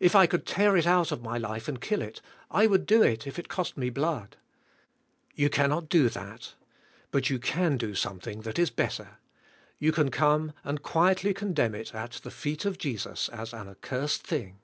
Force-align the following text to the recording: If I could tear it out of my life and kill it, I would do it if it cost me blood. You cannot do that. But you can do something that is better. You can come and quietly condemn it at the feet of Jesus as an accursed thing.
If 0.00 0.16
I 0.16 0.26
could 0.26 0.46
tear 0.46 0.76
it 0.76 0.84
out 0.84 1.12
of 1.12 1.22
my 1.22 1.38
life 1.38 1.68
and 1.68 1.80
kill 1.80 2.02
it, 2.02 2.20
I 2.50 2.66
would 2.66 2.86
do 2.86 3.04
it 3.04 3.24
if 3.24 3.38
it 3.38 3.48
cost 3.48 3.76
me 3.76 3.88
blood. 3.88 4.36
You 5.36 5.48
cannot 5.48 5.88
do 5.88 6.08
that. 6.08 6.54
But 7.12 7.30
you 7.30 7.38
can 7.38 7.76
do 7.76 7.94
something 7.94 8.40
that 8.40 8.58
is 8.58 8.68
better. 8.70 9.18
You 9.78 9.92
can 9.92 10.10
come 10.10 10.54
and 10.64 10.82
quietly 10.82 11.32
condemn 11.32 11.76
it 11.76 11.94
at 11.94 12.10
the 12.24 12.32
feet 12.32 12.64
of 12.64 12.78
Jesus 12.78 13.28
as 13.28 13.52
an 13.52 13.68
accursed 13.68 14.26
thing. 14.26 14.58